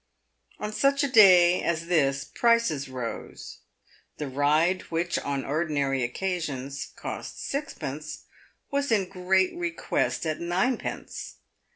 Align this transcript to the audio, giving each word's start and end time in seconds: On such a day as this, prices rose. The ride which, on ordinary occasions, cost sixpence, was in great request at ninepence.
On 0.57 0.73
such 0.73 1.03
a 1.03 1.07
day 1.07 1.61
as 1.61 1.85
this, 1.85 2.23
prices 2.25 2.89
rose. 2.89 3.59
The 4.17 4.27
ride 4.27 4.81
which, 4.89 5.19
on 5.19 5.45
ordinary 5.45 6.01
occasions, 6.03 6.87
cost 6.95 7.39
sixpence, 7.39 8.23
was 8.71 8.91
in 8.91 9.07
great 9.07 9.53
request 9.53 10.25
at 10.25 10.39
ninepence. 10.39 11.35